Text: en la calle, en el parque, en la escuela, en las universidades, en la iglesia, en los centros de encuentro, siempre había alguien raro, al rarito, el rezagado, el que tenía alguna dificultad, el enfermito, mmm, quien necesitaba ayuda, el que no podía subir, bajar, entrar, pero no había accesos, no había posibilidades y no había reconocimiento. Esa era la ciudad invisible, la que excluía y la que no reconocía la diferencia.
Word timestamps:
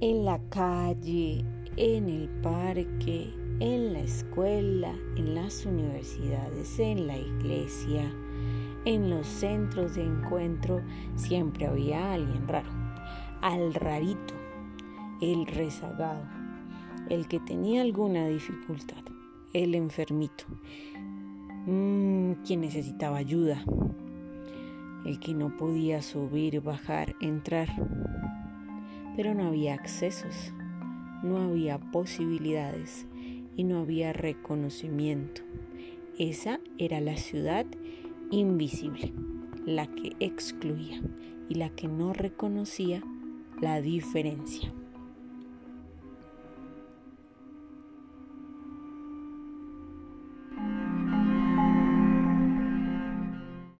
en 0.00 0.24
la 0.24 0.38
calle, 0.48 1.44
en 1.76 2.08
el 2.08 2.28
parque, 2.42 3.34
en 3.60 3.92
la 3.92 4.00
escuela, 4.00 4.94
en 5.16 5.34
las 5.34 5.66
universidades, 5.66 6.78
en 6.78 7.06
la 7.06 7.18
iglesia, 7.18 8.10
en 8.86 9.10
los 9.10 9.26
centros 9.26 9.96
de 9.96 10.04
encuentro, 10.04 10.80
siempre 11.16 11.66
había 11.66 12.14
alguien 12.14 12.48
raro, 12.48 12.70
al 13.42 13.74
rarito, 13.74 14.32
el 15.20 15.46
rezagado, 15.46 16.24
el 17.10 17.28
que 17.28 17.38
tenía 17.40 17.82
alguna 17.82 18.26
dificultad, 18.26 19.04
el 19.52 19.74
enfermito, 19.74 20.44
mmm, 21.66 22.32
quien 22.46 22.62
necesitaba 22.62 23.18
ayuda, 23.18 23.62
el 25.04 25.20
que 25.20 25.34
no 25.34 25.54
podía 25.58 26.00
subir, 26.00 26.62
bajar, 26.62 27.14
entrar, 27.20 27.68
pero 29.20 29.34
no 29.34 29.48
había 29.48 29.74
accesos, 29.74 30.54
no 31.22 31.36
había 31.36 31.76
posibilidades 31.76 33.06
y 33.54 33.64
no 33.64 33.80
había 33.80 34.14
reconocimiento. 34.14 35.42
Esa 36.18 36.58
era 36.78 37.02
la 37.02 37.18
ciudad 37.18 37.66
invisible, 38.30 39.12
la 39.66 39.88
que 39.88 40.16
excluía 40.20 41.02
y 41.50 41.56
la 41.56 41.68
que 41.68 41.86
no 41.86 42.14
reconocía 42.14 43.02
la 43.60 43.82
diferencia. 43.82 44.72